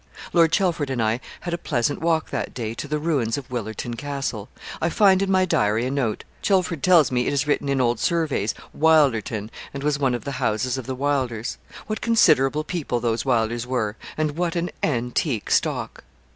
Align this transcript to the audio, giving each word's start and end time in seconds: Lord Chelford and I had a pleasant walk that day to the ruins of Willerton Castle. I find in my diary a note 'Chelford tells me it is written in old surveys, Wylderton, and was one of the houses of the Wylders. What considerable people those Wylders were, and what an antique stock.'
Lord 0.33 0.51
Chelford 0.51 0.89
and 0.89 0.99
I 0.99 1.19
had 1.41 1.53
a 1.53 1.59
pleasant 1.59 2.01
walk 2.01 2.31
that 2.31 2.55
day 2.55 2.73
to 2.73 2.87
the 2.87 2.97
ruins 2.97 3.37
of 3.37 3.47
Willerton 3.51 3.95
Castle. 3.95 4.49
I 4.81 4.89
find 4.89 5.21
in 5.21 5.29
my 5.29 5.45
diary 5.45 5.85
a 5.85 5.91
note 5.91 6.23
'Chelford 6.41 6.81
tells 6.81 7.11
me 7.11 7.27
it 7.27 7.33
is 7.33 7.45
written 7.45 7.69
in 7.69 7.79
old 7.79 7.99
surveys, 7.99 8.55
Wylderton, 8.73 9.51
and 9.75 9.83
was 9.83 9.99
one 9.99 10.15
of 10.15 10.23
the 10.23 10.41
houses 10.43 10.75
of 10.75 10.87
the 10.87 10.95
Wylders. 10.95 11.59
What 11.85 12.01
considerable 12.01 12.63
people 12.63 12.99
those 12.99 13.25
Wylders 13.25 13.67
were, 13.67 13.95
and 14.17 14.31
what 14.31 14.55
an 14.55 14.71
antique 14.81 15.51
stock.' 15.51 16.03